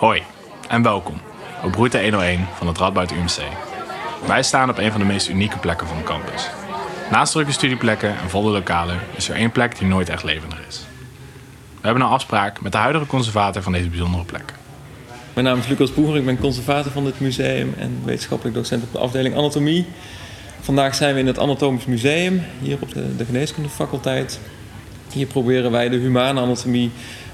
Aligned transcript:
Hoi 0.00 0.22
en 0.68 0.82
welkom 0.82 1.20
op 1.64 1.74
route 1.74 2.02
101 2.02 2.46
van 2.54 2.66
het 2.66 2.78
Radboud 2.78 3.10
UMC. 3.10 3.42
Wij 4.26 4.42
staan 4.42 4.70
op 4.70 4.78
een 4.78 4.90
van 4.90 5.00
de 5.00 5.06
meest 5.06 5.28
unieke 5.28 5.58
plekken 5.58 5.86
van 5.86 5.96
de 5.96 6.02
campus. 6.02 6.50
Naast 7.10 7.32
drukke 7.32 7.52
studieplekken 7.52 8.08
en 8.18 8.30
volle 8.30 8.50
lokalen 8.50 8.98
is 9.16 9.28
er 9.28 9.34
één 9.34 9.50
plek 9.50 9.78
die 9.78 9.88
nooit 9.88 10.08
echt 10.08 10.22
levendig 10.22 10.58
is. 10.68 10.86
We 11.80 11.86
hebben 11.86 12.02
een 12.02 12.08
afspraak 12.08 12.60
met 12.60 12.72
de 12.72 12.78
huidige 12.78 13.06
conservator 13.06 13.62
van 13.62 13.72
deze 13.72 13.88
bijzondere 13.88 14.24
plek. 14.24 14.54
Mijn 15.34 15.46
naam 15.46 15.58
is 15.58 15.66
Lucas 15.66 15.94
Boeger, 15.94 16.16
ik 16.16 16.24
ben 16.24 16.38
conservator 16.38 16.92
van 16.92 17.04
dit 17.04 17.20
museum 17.20 17.74
en 17.78 18.00
wetenschappelijk 18.04 18.56
docent 18.56 18.82
op 18.82 18.92
de 18.92 18.98
afdeling 18.98 19.36
Anatomie. 19.36 19.86
Vandaag 20.60 20.94
zijn 20.94 21.14
we 21.14 21.20
in 21.20 21.26
het 21.26 21.38
Anatomisch 21.38 21.86
Museum, 21.86 22.42
hier 22.60 22.76
op 22.80 22.94
de, 22.94 23.16
de 23.16 23.24
geneeskundefaculteit. 23.24 24.40
Hier 25.12 25.26
proberen 25.26 25.70
wij 25.70 25.88
de 25.88 25.96
humane 25.96 26.40
anatomie 26.40 26.90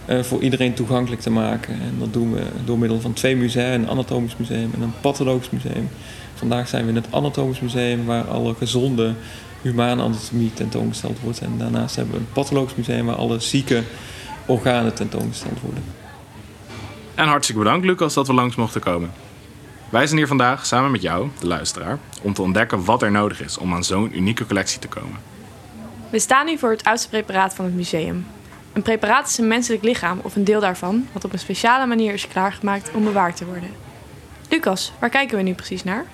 uh, 0.09 0.23
voor 0.23 0.43
iedereen 0.43 0.75
toegankelijk 0.75 1.23
te 1.23 1.31
maken. 1.31 1.75
En 1.75 1.95
dat 1.99 2.13
doen 2.13 2.33
we 2.33 2.43
door 2.65 2.79
middel 2.79 3.01
van 3.01 3.13
twee 3.13 3.37
musea, 3.37 3.75
een 3.75 3.89
anatomisch 3.89 4.37
museum 4.37 4.71
en 4.75 4.83
een 4.83 5.01
pathologisch 5.01 5.51
museum. 5.51 5.89
Vandaag 6.35 6.69
zijn 6.69 6.83
we 6.83 6.89
in 6.89 6.97
het 6.97 7.07
anatomisch 7.11 7.61
museum 7.61 8.05
waar 8.05 8.25
alle 8.25 8.55
gezonde 8.55 9.15
humane 9.63 10.03
anatomie 10.03 10.53
tentoongesteld 10.55 11.21
wordt. 11.21 11.41
En 11.41 11.59
daarnaast 11.59 11.97
hebben 11.97 12.15
we 12.15 12.21
een 12.21 12.33
pathologisch 12.33 12.75
museum 12.75 13.07
waar 13.07 13.17
alle 13.17 13.41
zieke 13.41 13.83
organen 14.47 14.95
tentoongesteld 14.95 15.61
worden. 15.61 15.85
En 17.15 17.29
hartstikke 17.29 17.63
bedankt 17.63 17.87
Lucas 17.87 18.15
dat 18.15 18.27
we 18.27 18.33
langs 18.33 18.57
mochten 18.57 18.81
komen. 18.81 19.11
Wij 19.89 20.07
zijn 20.07 20.19
hier 20.19 20.27
vandaag 20.27 20.67
samen 20.67 20.91
met 20.91 21.03
jou, 21.03 21.29
de 21.41 21.47
luisteraar, 21.47 21.99
om 22.23 22.33
te 22.33 22.43
ontdekken 22.43 22.85
wat 22.85 23.03
er 23.03 23.11
nodig 23.11 23.43
is 23.43 23.59
om 23.59 23.75
aan 23.75 23.85
zo'n 23.85 24.17
unieke 24.17 24.47
collectie 24.47 24.79
te 24.79 24.89
komen. 24.89 25.19
We 26.11 26.19
staan 26.19 26.47
nu 26.47 26.59
voor 26.59 26.71
het 26.71 26.85
oudste 26.85 27.09
preparaat 27.09 27.55
van 27.55 27.65
het 27.65 27.75
museum. 27.75 28.27
Een 28.77 28.83
preparaat 28.83 29.29
is 29.29 29.39
een 29.39 29.49
menselijk 29.49 29.83
lichaam 29.83 30.21
of 30.23 30.37
een 30.37 30.45
deel 30.45 30.61
daarvan, 30.61 31.07
wat 31.13 31.25
op 31.25 31.33
een 31.33 31.39
speciale 31.39 31.87
manier 31.87 32.13
is 32.13 32.29
klaargemaakt 32.29 32.91
om 32.95 33.05
bewaard 33.05 33.37
te 33.37 33.45
worden. 33.45 33.69
Lucas, 34.51 34.93
waar 34.99 35.11
kijken 35.11 35.37
we 35.37 35.43
nu 35.43 35.55
precies 35.55 35.85
naar? 35.85 36.05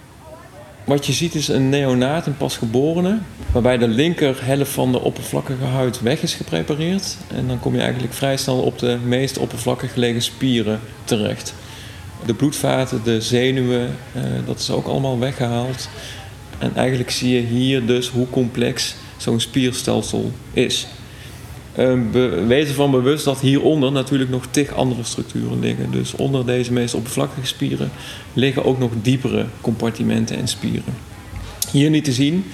Wat 0.84 1.06
je 1.06 1.12
ziet 1.12 1.34
is 1.34 1.48
een 1.48 1.68
neonaat, 1.68 2.26
een 2.26 2.36
pasgeborene, 2.36 3.18
waarbij 3.52 3.78
de 3.78 3.88
linker 3.88 4.44
helft 4.44 4.70
van 4.70 4.92
de 4.92 5.00
oppervlakkige 5.00 5.64
huid 5.64 6.00
weg 6.00 6.22
is 6.22 6.34
geprepareerd. 6.34 7.16
En 7.34 7.48
dan 7.48 7.60
kom 7.60 7.74
je 7.74 7.80
eigenlijk 7.80 8.12
vrij 8.14 8.36
snel 8.36 8.60
op 8.60 8.78
de 8.78 8.98
meest 9.04 9.38
oppervlakkig 9.38 9.92
gelegen 9.92 10.22
spieren 10.22 10.80
terecht. 11.04 11.54
De 12.26 12.34
bloedvaten, 12.34 13.00
de 13.04 13.20
zenuwen, 13.20 13.96
eh, 14.12 14.22
dat 14.46 14.58
is 14.58 14.70
ook 14.70 14.86
allemaal 14.86 15.18
weggehaald. 15.18 15.88
En 16.58 16.76
eigenlijk 16.76 17.10
zie 17.10 17.34
je 17.34 17.40
hier 17.40 17.86
dus 17.86 18.08
hoe 18.08 18.30
complex 18.30 18.94
zo'n 19.16 19.40
spierstelsel 19.40 20.32
is. 20.52 20.86
Uh, 21.78 22.00
wees 22.46 22.68
ervan 22.68 22.90
bewust 22.90 23.24
dat 23.24 23.40
hieronder 23.40 23.92
natuurlijk 23.92 24.30
nog 24.30 24.46
tig 24.50 24.74
andere 24.74 25.04
structuren 25.04 25.60
liggen. 25.60 25.90
Dus 25.90 26.14
onder 26.14 26.46
deze 26.46 26.72
meest 26.72 26.94
oppervlakkige 26.94 27.46
spieren 27.46 27.90
liggen 28.32 28.64
ook 28.64 28.78
nog 28.78 28.90
diepere 29.02 29.46
compartimenten 29.60 30.36
en 30.36 30.48
spieren. 30.48 30.94
Hier 31.70 31.90
niet 31.90 32.04
te 32.04 32.12
zien, 32.12 32.44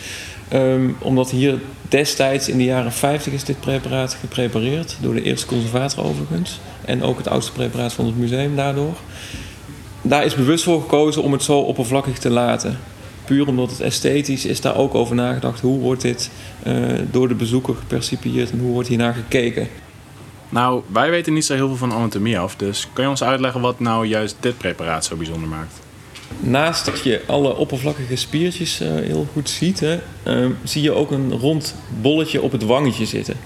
um, 0.52 0.97
omdat 0.98 1.30
hier 1.30 1.58
destijds 1.88 2.48
in 2.48 2.58
de 2.58 2.64
jaren 2.64 2.92
50 2.92 3.33
is 3.33 3.44
dit 3.44 3.60
preparaat 3.60 4.14
geprepareerd 4.14 4.97
door 5.00 5.14
de 5.14 5.22
eerste 5.22 5.47
conservator 5.47 6.05
overigens. 6.05 6.60
En 6.84 7.03
ook 7.03 7.19
het 7.19 7.28
oudste 7.28 7.53
preparaat 7.53 7.92
van 7.92 8.06
het 8.06 8.19
museum 8.19 8.56
daardoor. 8.56 8.97
Daar 10.03 10.25
is 10.25 10.34
bewust 10.34 10.64
voor 10.64 10.80
gekozen 10.80 11.22
om 11.22 11.32
het 11.32 11.42
zo 11.42 11.58
oppervlakkig 11.58 12.19
te 12.19 12.30
laten 12.30 12.78
puur 13.28 13.46
omdat 13.46 13.70
het 13.70 13.80
esthetisch 13.80 14.44
is 14.44 14.60
daar 14.60 14.76
ook 14.76 14.94
over 14.94 15.14
nagedacht. 15.14 15.60
Hoe 15.60 15.78
wordt 15.78 16.02
dit 16.02 16.30
uh, 16.66 16.74
door 17.10 17.28
de 17.28 17.34
bezoeker 17.34 17.74
gepercipieerd 17.74 18.50
en 18.50 18.58
hoe 18.58 18.72
wordt 18.72 18.88
hiernaar 18.88 19.14
gekeken? 19.14 19.68
Nou, 20.48 20.82
wij 20.92 21.10
weten 21.10 21.32
niet 21.32 21.44
zo 21.44 21.54
heel 21.54 21.66
veel 21.66 21.76
van 21.76 21.92
anatomie 21.92 22.38
af, 22.38 22.56
dus 22.56 22.88
kan 22.92 23.04
je 23.04 23.10
ons 23.10 23.22
uitleggen 23.22 23.60
wat 23.60 23.80
nou 23.80 24.06
juist 24.06 24.36
dit 24.40 24.58
preparaat 24.58 25.04
zo 25.04 25.16
bijzonder 25.16 25.48
maakt? 25.48 25.80
Naast 26.40 26.84
dat 26.84 27.02
je 27.02 27.22
alle 27.26 27.56
oppervlakkige 27.56 28.16
spiertjes 28.16 28.80
uh, 28.80 28.88
heel 28.88 29.26
goed 29.32 29.50
ziet, 29.50 29.80
hè, 29.80 29.98
uh, 30.26 30.50
zie 30.64 30.82
je 30.82 30.92
ook 30.92 31.10
een 31.10 31.32
rond 31.32 31.74
bolletje 32.00 32.42
op 32.42 32.53
het 32.53 32.62
wangetje 32.62 33.06
zitten. 33.06 33.36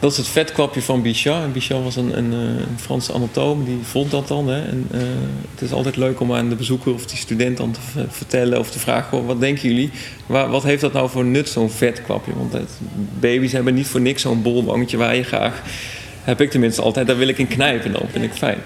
Dat 0.00 0.10
is 0.10 0.16
het 0.16 0.26
vetkwapje 0.26 0.82
van 0.82 1.02
Bichat. 1.02 1.52
Bichat 1.52 1.82
was 1.82 1.96
een, 1.96 2.18
een, 2.18 2.32
eh, 2.32 2.38
een 2.38 2.78
Franse 2.78 3.12
anatoom, 3.12 3.64
die 3.64 3.78
vond 3.82 4.10
dat 4.10 4.28
dan. 4.28 4.48
Hè. 4.48 4.60
En, 4.60 4.88
uh, 4.94 5.00
het 5.50 5.60
is 5.60 5.72
altijd 5.72 5.96
leuk 5.96 6.20
om 6.20 6.32
aan 6.32 6.48
de 6.48 6.54
bezoeker 6.54 6.94
of 6.94 7.06
die 7.06 7.18
student 7.18 7.56
dan 7.56 7.70
te 7.70 7.80
vertellen 8.08 8.58
of 8.58 8.70
te 8.70 8.78
vragen: 8.78 9.26
wat 9.26 9.40
denken 9.40 9.68
jullie? 9.68 9.90
Waar, 10.26 10.50
wat 10.50 10.62
heeft 10.62 10.80
dat 10.80 10.92
nou 10.92 11.10
voor 11.10 11.24
nut, 11.24 11.48
zo'n 11.48 11.70
vetkwapje? 11.70 12.32
Want 12.36 12.56
baby's 13.18 13.52
hebben 13.52 13.74
niet 13.74 13.86
voor 13.86 14.00
niks 14.00 14.22
zo'n 14.22 14.42
bolwangetje 14.42 14.96
waar 14.96 15.16
je 15.16 15.22
graag, 15.22 15.62
heb 16.22 16.40
ik 16.40 16.50
tenminste 16.50 16.82
altijd, 16.82 17.06
daar 17.06 17.18
wil 17.18 17.28
ik 17.28 17.38
in 17.38 17.48
knijpen, 17.48 17.92
dan 17.92 18.02
vind 18.12 18.24
ik 18.24 18.32
fijn. 18.32 18.58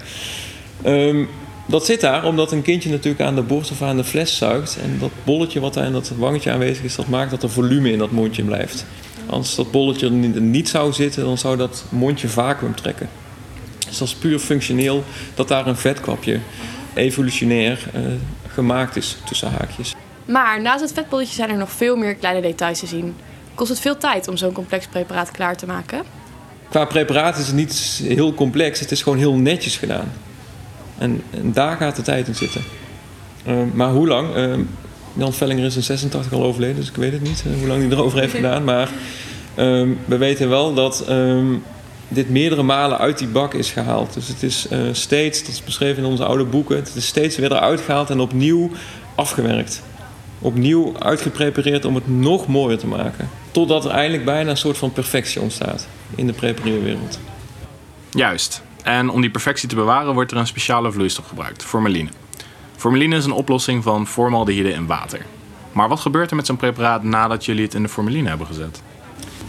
Um, 0.85 1.29
dat 1.65 1.85
zit 1.85 2.01
daar 2.01 2.25
omdat 2.25 2.51
een 2.51 2.61
kindje 2.61 2.89
natuurlijk 2.89 3.23
aan 3.23 3.35
de 3.35 3.41
borst 3.41 3.71
of 3.71 3.81
aan 3.81 3.97
de 3.97 4.03
fles 4.03 4.37
zuigt. 4.37 4.77
En 4.83 4.97
dat 4.99 5.11
bolletje 5.23 5.59
wat 5.59 5.73
daar 5.73 5.85
in 5.85 5.91
dat 5.91 6.11
wangetje 6.17 6.51
aanwezig 6.51 6.83
is, 6.83 6.95
dat 6.95 7.07
maakt 7.07 7.31
dat 7.31 7.43
er 7.43 7.49
volume 7.49 7.91
in 7.91 7.97
dat 7.97 8.11
mondje 8.11 8.43
blijft. 8.43 8.85
Als 9.25 9.55
dat 9.55 9.71
bolletje 9.71 10.07
er 10.07 10.41
niet 10.41 10.69
zou 10.69 10.93
zitten, 10.93 11.23
dan 11.23 11.37
zou 11.37 11.57
dat 11.57 11.85
mondje 11.89 12.27
vacuüm 12.27 12.75
trekken. 12.75 13.09
Dus 13.87 13.97
dat 13.97 14.07
is 14.07 14.15
puur 14.15 14.39
functioneel 14.39 15.03
dat 15.35 15.47
daar 15.47 15.67
een 15.67 15.75
vetkwapje 15.75 16.39
evolutionair 16.93 17.89
uh, 17.95 18.01
gemaakt 18.47 18.95
is 18.95 19.17
tussen 19.25 19.51
haakjes. 19.51 19.95
Maar 20.25 20.61
naast 20.61 20.81
het 20.81 20.93
vetbolletje 20.93 21.33
zijn 21.33 21.49
er 21.49 21.57
nog 21.57 21.71
veel 21.71 21.95
meer 21.95 22.15
kleine 22.15 22.41
details 22.41 22.79
te 22.79 22.87
zien. 22.87 23.15
Kost 23.55 23.69
het 23.69 23.79
veel 23.79 23.97
tijd 23.97 24.27
om 24.27 24.37
zo'n 24.37 24.51
complex 24.51 24.87
preparaat 24.87 25.31
klaar 25.31 25.55
te 25.57 25.65
maken? 25.65 26.03
Qua 26.69 26.85
preparaat 26.85 27.37
is 27.37 27.47
het 27.47 27.55
niet 27.55 28.01
heel 28.03 28.33
complex, 28.33 28.79
het 28.79 28.91
is 28.91 29.01
gewoon 29.01 29.17
heel 29.17 29.33
netjes 29.33 29.77
gedaan. 29.77 30.11
En, 30.97 31.23
en 31.29 31.53
daar 31.53 31.77
gaat 31.77 31.95
de 31.95 32.01
tijd 32.01 32.27
in 32.27 32.35
zitten. 32.35 32.61
Uh, 33.47 33.55
maar 33.73 33.89
hoe 33.89 34.07
lang? 34.07 34.35
Uh, 34.35 34.55
Jan 35.13 35.33
Vellinger 35.33 35.65
is 35.65 35.75
in 35.75 35.83
86 35.83 36.33
al 36.33 36.43
overleden, 36.43 36.75
dus 36.75 36.89
ik 36.89 36.95
weet 36.95 37.11
het 37.11 37.21
niet 37.21 37.43
hoe 37.59 37.67
lang 37.67 37.81
hij 37.81 37.91
erover 37.91 38.19
heeft 38.19 38.33
gedaan. 38.41 38.63
Maar 38.63 38.89
um, 39.57 39.99
we 40.05 40.17
weten 40.17 40.49
wel 40.49 40.73
dat 40.73 41.05
um, 41.09 41.63
dit 42.07 42.29
meerdere 42.29 42.63
malen 42.63 42.97
uit 42.97 43.17
die 43.17 43.27
bak 43.27 43.53
is 43.53 43.71
gehaald. 43.71 44.13
Dus 44.13 44.27
het 44.27 44.43
is 44.43 44.67
uh, 44.71 44.79
steeds, 44.91 45.39
dat 45.39 45.51
is 45.51 45.63
beschreven 45.63 46.03
in 46.03 46.09
onze 46.09 46.25
oude 46.25 46.43
boeken, 46.43 46.75
het 46.75 46.95
is 46.95 47.07
steeds 47.07 47.37
weer 47.37 47.51
eruit 47.51 47.81
gehaald 47.81 48.09
en 48.09 48.19
opnieuw 48.19 48.71
afgewerkt. 49.15 49.83
Opnieuw 50.39 50.93
uitgeprepareerd 50.99 51.85
om 51.85 51.95
het 51.95 52.07
nog 52.07 52.47
mooier 52.47 52.77
te 52.77 52.87
maken. 52.87 53.29
Totdat 53.51 53.85
er 53.85 53.91
eindelijk 53.91 54.25
bijna 54.25 54.49
een 54.49 54.57
soort 54.57 54.77
van 54.77 54.91
perfectie 54.91 55.41
ontstaat 55.41 55.87
in 56.15 56.27
de 56.27 56.33
prepareerwereld. 56.33 57.19
Juist. 58.09 58.61
En 58.83 59.09
om 59.09 59.21
die 59.21 59.29
perfectie 59.29 59.69
te 59.69 59.75
bewaren 59.75 60.13
wordt 60.13 60.31
er 60.31 60.37
een 60.37 60.47
speciale 60.47 60.91
vloeistof 60.91 61.27
gebruikt, 61.27 61.63
formaline. 61.63 62.09
Formaline 62.83 63.15
is 63.15 63.25
een 63.25 63.31
oplossing 63.31 63.83
van 63.83 64.07
formaldehyde 64.07 64.69
in 64.69 64.85
water. 64.85 65.25
Maar 65.71 65.89
wat 65.89 65.99
gebeurt 65.99 66.29
er 66.29 66.35
met 66.35 66.45
zo'n 66.45 66.57
preparaat 66.57 67.03
nadat 67.03 67.45
jullie 67.45 67.63
het 67.63 67.73
in 67.73 67.83
de 67.83 67.89
formaline 67.89 68.29
hebben 68.29 68.47
gezet? 68.47 68.81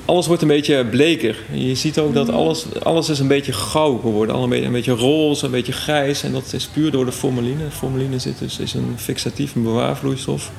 Alles 0.05 0.27
wordt 0.27 0.43
een 0.43 0.49
beetje 0.49 0.85
bleker. 0.85 1.37
Je 1.53 1.75
ziet 1.75 1.99
ook 1.99 2.15
dat 2.15 2.31
alles, 2.31 2.67
alles 2.83 3.09
is 3.09 3.19
een 3.19 3.29
beetje 3.29 3.53
gauw 3.53 3.99
geworden. 3.99 4.37
Een 4.37 4.73
beetje, 4.73 4.93
roze, 4.93 5.45
een 5.45 5.51
beetje 5.51 5.73
grijs. 5.73 6.23
En 6.23 6.33
dat 6.33 6.53
is 6.53 6.67
puur 6.67 6.91
door 6.91 7.05
de 7.05 7.13
formaline. 7.13 7.71
Formaline 7.71 8.19
zit 8.19 8.39
dus, 8.39 8.59
is 8.59 8.75
een 8.75 8.95
fixatief, 8.97 9.55
een 9.55 9.63
bewaarvloeistof 9.63 10.51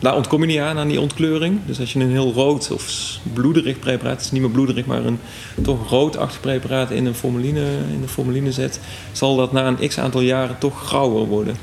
daar 0.00 0.16
ontkom 0.16 0.40
je 0.40 0.46
niet 0.46 0.58
aan, 0.58 0.78
aan 0.78 0.88
die 0.88 1.00
ontkleuring. 1.00 1.58
Dus 1.66 1.80
als 1.80 1.92
je 1.92 2.00
een 2.00 2.10
heel 2.10 2.32
rood 2.32 2.70
of 2.70 3.18
bloederig 3.32 3.78
preparaat, 3.78 4.16
het 4.16 4.24
is 4.24 4.30
niet 4.30 4.42
meer 4.42 4.50
bloederig, 4.50 4.86
maar 4.86 5.04
een 5.04 5.18
toch 5.62 5.88
roodachtig 5.88 6.40
preparaat 6.40 6.90
in 6.90 7.06
een 7.06 7.14
formuline, 7.14 7.64
in 7.92 8.00
de 8.00 8.08
formuline 8.08 8.52
zet, 8.52 8.80
zal 9.12 9.36
dat 9.36 9.52
na 9.52 9.66
een 9.66 9.88
x 9.88 9.98
aantal 9.98 10.20
jaren 10.20 10.58
toch 10.58 10.86
grauwer 10.86 11.26
worden. 11.26 11.56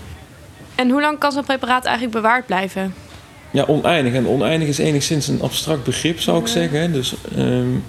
En 0.75 0.89
hoe 0.89 1.01
lang 1.01 1.17
kan 1.19 1.31
zo'n 1.31 1.45
preparaat 1.45 1.85
eigenlijk 1.85 2.15
bewaard 2.15 2.45
blijven? 2.45 2.93
Ja, 3.51 3.63
oneindig. 3.67 4.13
En 4.13 4.27
oneindig 4.27 4.67
is 4.67 4.77
enigszins 4.77 5.27
een 5.27 5.41
abstract 5.41 5.83
begrip, 5.83 6.19
zou 6.19 6.39
ik 6.39 6.47
zeggen. 6.47 6.93
Dus, 6.93 7.13
um, 7.37 7.83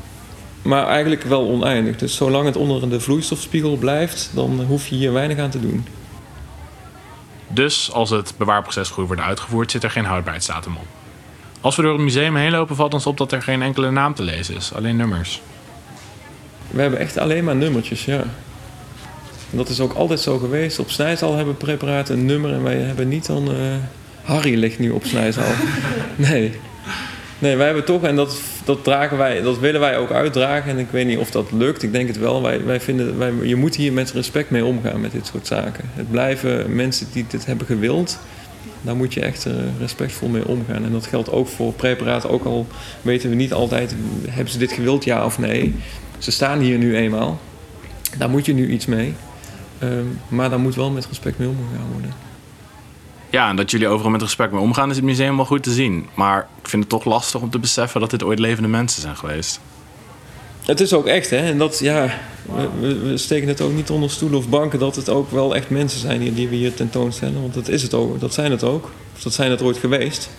maar 0.63 0.87
eigenlijk 0.87 1.23
wel 1.23 1.49
oneindig. 1.49 1.97
Dus 1.97 2.15
zolang 2.15 2.45
het 2.45 2.57
onder 2.57 2.91
de 2.91 3.01
vloeistofspiegel 3.01 3.77
blijft, 3.77 4.31
dan 4.35 4.65
hoef 4.69 4.87
je 4.87 4.95
hier 4.95 5.13
weinig 5.13 5.39
aan 5.39 5.51
te 5.51 5.61
doen. 5.61 5.87
Dus 7.49 7.93
als 7.93 8.11
het 8.11 8.35
bewaarproces 8.37 8.89
goed 8.89 9.07
wordt 9.07 9.23
uitgevoerd, 9.23 9.71
zit 9.71 9.85
er 9.85 9.91
geen 9.91 10.05
houdbaarheidsdatum 10.05 10.77
op. 10.77 10.87
Als 11.61 11.77
we 11.77 11.83
door 11.83 11.93
het 11.93 12.03
museum 12.03 12.37
heen 12.37 12.51
lopen, 12.51 12.77
valt 12.77 12.95
ons 12.95 13.07
op 13.07 13.17
dat 13.17 13.33
er 13.33 13.43
geen 13.43 13.63
enkele 13.63 13.91
naam 13.91 14.15
te 14.15 14.23
lezen 14.23 14.57
is, 14.57 14.73
alleen 14.75 14.97
nummers. 14.97 15.41
We 16.71 16.81
hebben 16.81 16.99
echt 16.99 17.19
alleen 17.19 17.45
maar 17.45 17.57
nummertjes, 17.57 18.05
ja. 18.05 18.25
En 19.51 19.57
dat 19.57 19.69
is 19.69 19.81
ook 19.81 19.93
altijd 19.93 20.21
zo 20.21 20.39
geweest. 20.39 20.79
Op 20.79 20.91
snijzaal 20.91 21.37
hebben 21.37 21.57
preparaten 21.57 22.19
een 22.19 22.25
nummer 22.25 22.53
en 22.53 22.63
wij 22.63 22.77
hebben 22.77 23.09
niet 23.09 23.27
dan. 23.27 23.51
Uh, 23.51 23.75
Harry 24.23 24.59
ligt 24.59 24.79
nu 24.79 24.91
op 24.91 25.05
snijzaal. 25.05 25.53
nee. 26.17 26.61
Nee, 27.39 27.57
wij 27.57 27.67
hebben 27.67 27.85
toch, 27.85 28.03
en 28.03 28.17
dat, 28.17 28.41
dat, 28.69 28.85
dragen 28.85 29.17
wij, 29.17 29.43
dat 29.43 29.59
willen 29.59 29.81
wij 29.81 29.99
ook 29.99 30.11
uitdragen. 30.11 30.71
En 30.71 30.79
ik 30.79 30.91
weet 30.91 31.07
niet 31.07 31.19
of 31.19 31.31
dat 31.31 31.53
lukt, 31.53 31.83
ik 31.83 31.93
denk 31.93 32.09
het 32.09 32.19
wel. 32.19 32.43
Wij, 32.43 32.65
wij 32.65 32.81
vinden, 32.81 33.19
wij, 33.19 33.33
je 33.43 33.57
moet 33.57 33.77
hier 33.77 33.93
met 33.93 34.13
respect 34.13 34.51
mee 34.51 34.65
omgaan 34.65 35.01
met 35.01 35.13
dit 35.13 35.27
soort 35.27 35.47
zaken. 35.47 35.85
Het 35.93 36.11
blijven 36.11 36.75
mensen 36.75 37.07
die 37.13 37.25
dit 37.29 37.47
hebben 37.47 37.67
gewild. 37.67 38.19
Daar 38.83 38.97
moet 38.97 39.15
je 39.15 39.21
echt 39.21 39.47
uh, 39.47 39.55
respectvol 39.79 40.29
mee 40.29 40.49
omgaan. 40.49 40.85
En 40.85 40.93
dat 40.93 41.07
geldt 41.07 41.31
ook 41.31 41.49
voor 41.49 41.73
preparaten. 41.73 42.31
Ook 42.31 42.45
al 42.45 42.67
weten 43.03 43.31
we 43.31 43.35
niet 43.35 43.53
altijd, 43.53 43.95
hebben 44.29 44.53
ze 44.53 44.59
dit 44.59 44.73
gewild, 44.73 45.05
ja 45.05 45.25
of 45.25 45.39
nee. 45.39 45.75
Ze 46.19 46.31
staan 46.31 46.59
hier 46.59 46.79
nu 46.79 46.97
eenmaal. 46.97 47.41
Daar 48.19 48.31
moet 48.31 48.47
je 48.47 48.55
nu 48.55 48.69
iets 48.69 48.87
mee. 48.87 49.15
Ehm, 49.79 50.07
maar 50.29 50.51
daar 50.51 50.61
moet 50.61 50.75
wel 50.75 50.91
met 50.91 51.07
respect 51.07 51.39
mee 51.39 51.49
omgegaan 51.49 51.93
worden. 51.93 52.28
Ja, 53.31 53.49
en 53.49 53.57
dat 53.57 53.71
jullie 53.71 53.89
overal 53.89 54.11
met 54.11 54.23
respect 54.23 54.53
mee 54.53 54.61
omgaan 54.61 54.91
is 54.91 54.97
het 54.97 55.05
museum 55.05 55.37
wel 55.37 55.45
goed 55.45 55.63
te 55.63 55.73
zien. 55.73 56.09
Maar 56.15 56.49
ik 56.63 56.69
vind 56.69 56.83
het 56.83 56.91
toch 56.91 57.05
lastig 57.05 57.41
om 57.41 57.51
te 57.51 57.59
beseffen 57.59 58.01
dat 58.01 58.11
dit 58.11 58.23
ooit 58.23 58.39
levende 58.39 58.69
mensen 58.69 59.03
zijn 59.03 59.17
geweest. 59.17 59.61
Het 60.65 60.81
is 60.81 60.93
ook 60.93 61.07
echt, 61.07 61.31
hè? 61.31 61.37
En 61.37 61.59
dat, 61.59 61.79
ja, 61.79 62.11
we, 62.81 62.99
we 62.99 63.17
steken 63.17 63.49
het 63.49 63.61
ook 63.61 63.73
niet 63.73 63.91
onder 63.91 64.11
stoelen 64.11 64.39
of 64.39 64.49
banken 64.49 64.79
dat 64.79 64.97
het 64.97 65.09
ook 65.09 65.31
wel 65.31 65.55
echt 65.55 65.71
mensen 65.71 66.01
zijn 66.01 66.21
die, 66.21 66.35
die 66.35 66.49
we 66.49 66.57
hier 66.57 66.75
tentoonstellen. 66.75 67.41
Want 67.41 67.55
dat 67.55 67.69
is 67.69 67.83
het 67.83 67.95
ook, 67.95 68.21
dat 68.21 68.35
zijn 68.35 68.51
het 68.51 68.65
ook. 68.65 68.91
Of 69.17 69.23
dat 69.23 69.33
zijn 69.33 69.51
het 69.51 69.63
ooit 69.63 69.77
geweest. 69.77 70.31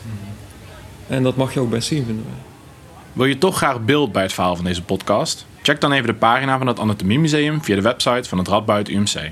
En 1.07 1.23
dat 1.23 1.35
mag 1.35 1.53
je 1.53 1.59
ook 1.59 1.69
best 1.69 1.87
zien, 1.87 2.05
vinden 2.05 2.25
wij. 2.25 2.41
Wil 3.13 3.25
je 3.25 3.37
toch 3.37 3.57
graag 3.57 3.81
beeld 3.81 4.11
bij 4.11 4.23
het 4.23 4.33
verhaal 4.33 4.55
van 4.55 4.65
deze 4.65 4.83
podcast? 4.83 5.45
Check 5.61 5.81
dan 5.81 5.91
even 5.91 6.07
de 6.07 6.13
pagina 6.13 6.57
van 6.57 6.67
het 6.67 6.79
Anatomiemuseum 6.79 7.63
via 7.63 7.75
de 7.75 7.81
website 7.81 8.29
van 8.29 8.37
het 8.37 8.47
Radboud 8.47 8.87
UMC. 8.87 9.31